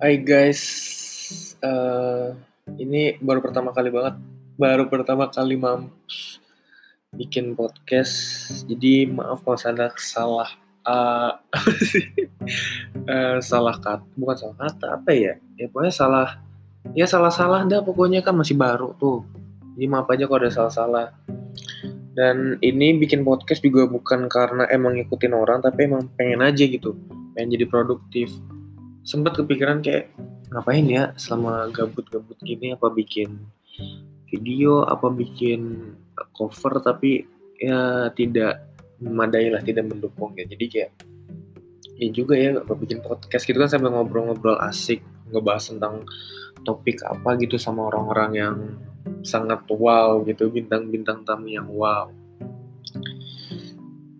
[0.00, 0.64] Hai guys,
[1.60, 2.32] uh,
[2.80, 4.16] ini baru pertama kali banget,
[4.56, 6.40] baru pertama kali mampus
[7.12, 8.48] bikin podcast.
[8.64, 10.56] Jadi maaf kalau ada salah,
[10.88, 11.36] uh,
[13.12, 15.36] uh, salah kata, bukan salah kata apa ya?
[15.60, 16.40] Ya pokoknya salah,
[16.96, 19.28] ya salah-salah dah pokoknya kan masih baru tuh.
[19.76, 21.12] Jadi maaf aja kalau ada salah-salah.
[22.16, 26.96] Dan ini bikin podcast juga bukan karena emang ngikutin orang, tapi emang pengen aja gitu,
[27.36, 28.32] pengen jadi produktif
[29.02, 30.12] sempat kepikiran kayak
[30.50, 33.38] ngapain ya selama gabut-gabut gini apa bikin
[34.30, 35.94] video apa bikin
[36.34, 37.24] cover tapi
[37.58, 40.44] ya tidak memadai lah tidak mendukung ya.
[40.46, 40.90] Jadi kayak
[42.00, 45.94] ya juga ya apa bikin podcast gitu kan sambil ngobrol-ngobrol asik ngebahas tentang
[46.64, 48.56] topik apa gitu sama orang-orang yang
[49.24, 52.08] sangat wow gitu bintang-bintang tamu yang wow.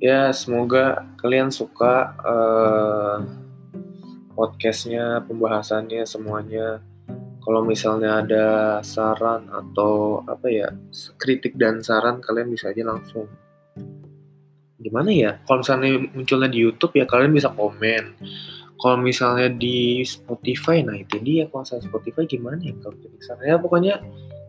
[0.00, 3.20] Ya semoga kalian suka uh,
[4.40, 6.80] podcastnya, pembahasannya semuanya.
[7.44, 8.46] Kalau misalnya ada
[8.80, 10.72] saran atau apa ya
[11.20, 13.28] kritik dan saran kalian bisa aja langsung.
[14.80, 15.36] Gimana ya?
[15.44, 18.16] Kalau misalnya munculnya di YouTube ya kalian bisa komen.
[18.80, 23.44] Kalau misalnya di Spotify, nah itu dia kalau misalnya Spotify gimana ya kalau kritik saran
[23.44, 23.94] ya pokoknya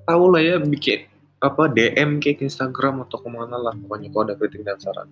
[0.07, 1.03] tahu lah ya bikin
[1.43, 5.11] apa DM kayak Instagram atau ke mana lah pokoknya kalau ada kritik dan saran.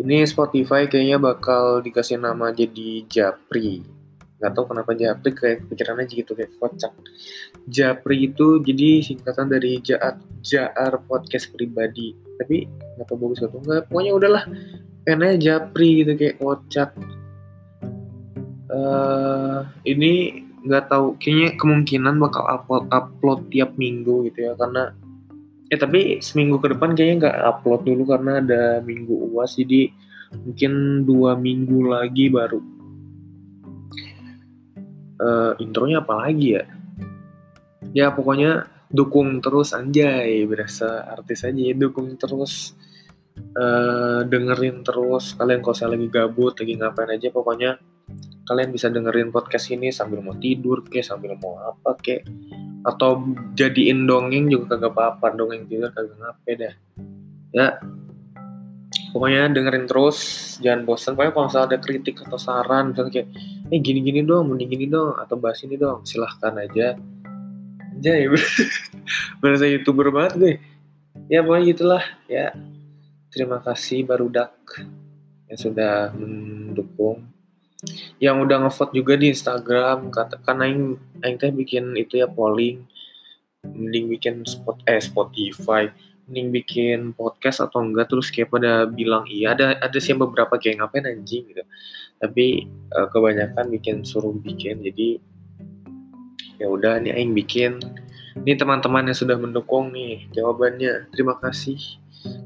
[0.00, 3.84] Ini Spotify kayaknya bakal dikasih nama jadi Japri.
[4.40, 6.96] Gak tau kenapa Japri kayak pikiran aja gitu kayak kocak.
[7.68, 12.16] Japri itu jadi singkatan dari Jaar, Jaar podcast pribadi.
[12.40, 12.64] Tapi
[12.96, 13.92] gak tau bagus atau enggak.
[13.92, 14.44] Pokoknya udahlah.
[15.04, 16.90] Pengennya Japri gitu kayak kocak.
[18.72, 24.92] Uh, ini nggak tahu kayaknya kemungkinan bakal upload upload tiap minggu gitu ya karena
[25.70, 29.94] Ya tapi seminggu ke depan kayaknya nggak upload dulu karena ada minggu uas jadi
[30.34, 30.72] mungkin
[31.06, 32.60] dua minggu lagi baru.
[35.20, 36.64] Uh, intronya apa lagi ya?
[37.94, 42.74] Ya pokoknya dukung terus anjay berasa artis aja ya dukung terus
[43.54, 47.78] uh, dengerin terus kalian kalau saya lagi gabut lagi ngapain aja pokoknya
[48.50, 52.26] kalian bisa dengerin podcast ini sambil mau tidur kayak sambil mau apa kayak
[52.80, 56.74] atau jadiin dongeng juga kagak apa-apa dongeng tidur kagak ngapain dah
[57.50, 57.66] ya
[59.10, 60.18] pokoknya dengerin terus
[60.62, 63.28] jangan bosan pokoknya kalau misalnya ada kritik atau saran misalnya kayak
[63.70, 66.98] eh gini-gini dong mending gini dong atau bahas ini dong silahkan aja.
[68.00, 68.32] Aja ya
[69.44, 70.54] berasa youtuber banget gue
[71.30, 72.04] ya pokoknya gitulah.
[72.26, 72.54] Ya
[73.30, 74.50] terima kasih barudak
[75.46, 77.29] yang sudah mendukung
[78.20, 82.84] yang udah ngevote juga di Instagram kata kan aing aing teh bikin itu ya polling.
[83.60, 85.88] Mending bikin spot eh Spotify.
[86.28, 89.56] Mending bikin podcast atau enggak terus kayak pada bilang iya.
[89.56, 91.48] Ada ada sih beberapa kayak ngapain anjing?
[91.48, 91.64] gitu.
[92.20, 94.84] Tapi uh, kebanyakan bikin suruh bikin.
[94.84, 95.20] Jadi
[96.60, 97.80] ya udah nih aing bikin.
[98.30, 101.12] Ini teman-teman yang sudah mendukung nih jawabannya.
[101.12, 101.80] Terima kasih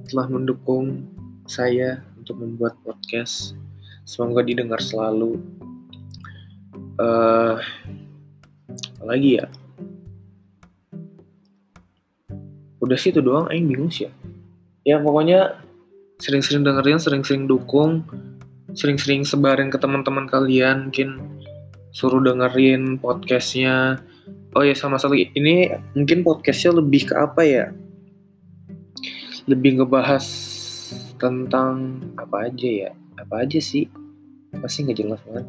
[0.07, 1.11] telah mendukung
[1.45, 3.59] saya untuk membuat podcast
[4.05, 5.41] semoga didengar selalu.
[6.95, 7.59] Uh,
[9.03, 9.51] lagi ya?
[12.79, 14.13] Udah sih itu doang aing bingung sih ya.
[14.85, 15.59] Ya pokoknya
[16.21, 18.07] sering-sering dengerin sering-sering dukung
[18.75, 21.41] sering-sering sebarin ke teman-teman kalian mungkin
[21.95, 24.03] suruh dengerin podcastnya.
[24.55, 27.67] Oh ya sama sekali ini mungkin podcastnya lebih ke apa ya?
[29.51, 30.25] Lebih ngebahas
[31.19, 33.87] tentang apa aja ya apa aja sih?
[34.59, 35.47] Pasti nggak jelas banget?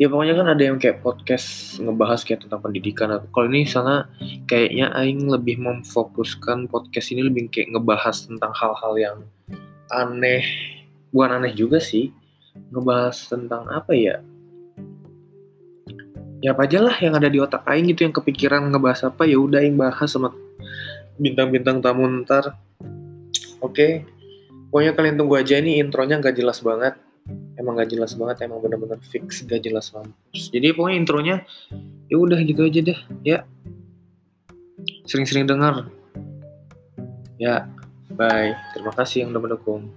[0.00, 4.08] Ya pokoknya kan ada yang kayak podcast ngebahas kayak tentang pendidikan kalau ini sana
[4.48, 9.18] kayaknya Aing lebih memfokuskan podcast ini lebih kayak ngebahas tentang hal-hal yang
[9.92, 10.42] aneh.
[11.12, 12.10] Bukan aneh juga sih.
[12.72, 14.18] Ngebahas tentang apa ya?
[16.40, 19.36] Ya apa aja lah yang ada di otak Aing gitu yang kepikiran ngebahas apa ya
[19.36, 20.32] udah Aing bahas sama
[21.20, 22.56] bintang-bintang tamu ntar.
[23.60, 23.76] Oke.
[23.76, 24.19] okay.
[24.70, 26.94] Pokoknya kalian tunggu aja ini intronya nggak jelas banget.
[27.60, 30.48] Emang gak jelas banget emang bener-bener fix gak jelas mampus.
[30.48, 31.36] Jadi pokoknya intronya
[32.08, 33.44] ya udah gitu aja deh ya.
[35.04, 35.92] Sering-sering dengar
[37.36, 37.68] ya
[38.16, 38.56] bye.
[38.72, 39.92] Terima kasih yang udah mendukung